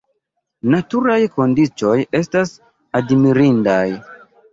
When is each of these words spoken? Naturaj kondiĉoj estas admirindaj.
Naturaj 0.75 1.17
kondiĉoj 1.35 1.97
estas 2.21 2.55
admirindaj. 3.01 3.83